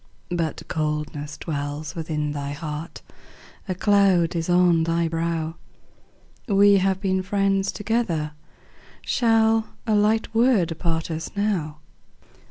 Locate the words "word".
10.33-10.79